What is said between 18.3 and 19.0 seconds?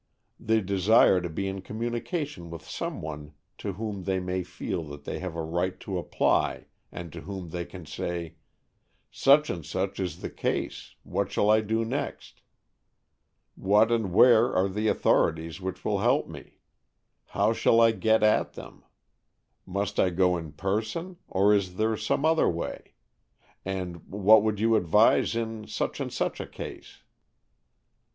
them?